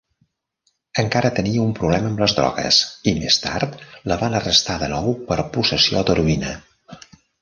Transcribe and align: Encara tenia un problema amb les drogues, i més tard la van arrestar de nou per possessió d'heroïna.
Encara 1.01 1.29
tenia 1.39 1.65
un 1.65 1.75
problema 1.79 2.09
amb 2.11 2.23
les 2.23 2.33
drogues, 2.39 2.79
i 3.11 3.13
més 3.19 3.37
tard 3.43 3.77
la 4.13 4.17
van 4.23 4.39
arrestar 4.41 4.79
de 4.85 4.89
nou 4.95 5.15
per 5.29 5.39
possessió 5.59 6.03
d'heroïna. 6.09 6.57